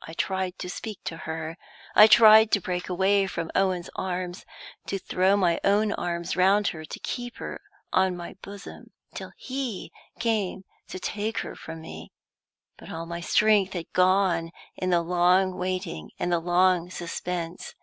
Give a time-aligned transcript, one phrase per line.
[0.00, 1.58] I tried to speak to her;
[1.94, 4.46] I tried to break away from Owen's arms,
[4.86, 7.60] to throw my own arms round her, to keep her
[7.92, 12.10] on my bosom, till he came to take her from me.
[12.78, 17.74] But all my strength had gone in the long waiting and the long suspense.